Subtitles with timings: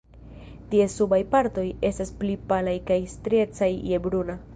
[0.69, 4.37] Ties subaj partoj estas pli palaj kaj striecaj je bruna.